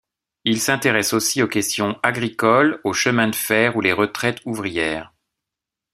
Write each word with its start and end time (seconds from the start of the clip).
Il 0.45 0.59
s'intéresse 0.59 1.13
aussi 1.13 1.43
aux 1.43 1.47
questions 1.47 1.99
agricoles, 2.01 2.81
aux 2.83 2.91
chemins 2.93 3.27
de 3.27 3.35
fer 3.35 3.75
ou 3.77 3.81
les 3.81 3.93
retraites 3.93 4.39
ouvrières. 4.45 5.13